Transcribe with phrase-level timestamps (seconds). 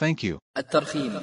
[0.00, 0.38] Thank you.
[0.58, 1.20] الترخيم.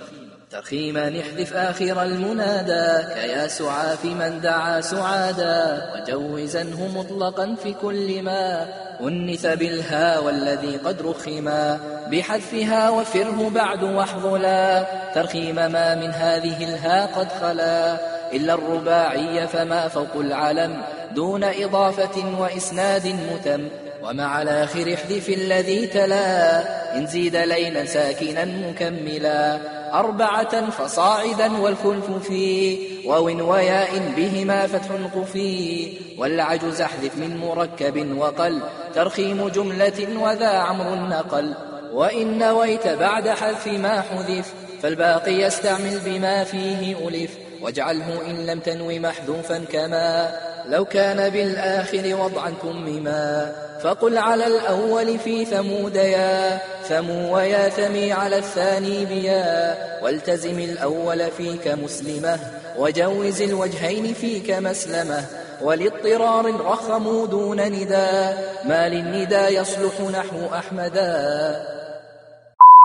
[0.52, 3.14] ترخيما احذف آخر المنادى.
[3.14, 5.92] كيا سعى في من دعا سعادا.
[5.96, 8.68] وجوزنه مطلقا في كل ما.
[9.02, 11.80] أنث بالها والذي قد رخما.
[12.12, 14.86] بحذفها وفره بعد واحظلا.
[15.16, 17.98] ترخيم ما من هذه الها قد خلا.
[18.34, 20.84] إلا الرباعي فما فوق العلم.
[21.16, 23.70] دون إضافة وإسناد متم.
[24.04, 26.62] ومع الآخر احذف الذي تلا.
[26.98, 29.60] إن زيد لينا ساكنا مكملا
[29.94, 32.78] أربعة فصاعدا والخلف في.
[33.06, 35.94] واو وياء بهما فتح قفي.
[36.18, 38.62] والعجز احذف من مركب وقل
[38.96, 41.54] ترخيم جملة وذا عمر نقل.
[41.94, 47.32] وإن نويت بعد حذف ما حذف فالباقي يستعمل بما فيه ألف.
[47.62, 50.32] واجعله إن لم تنو محذوفا كما.
[50.72, 53.52] لو كان بالآخر وضعا كمما.
[53.84, 59.78] فقل على الأول في ثمود يا ثمو ويا ثمي على الثاني بيا.
[60.04, 62.40] والتزم الأول فيك مسلمة
[62.78, 65.26] وجوز الوجهين فيك مسلمة.
[65.62, 71.64] ولاضطرار رخموا دون ندى ما للندى يصلح نحو أحمدا.